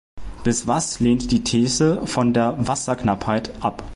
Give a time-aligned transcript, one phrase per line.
[0.43, 3.83] Biswas lehnt die These von der Wasserknappheit ab.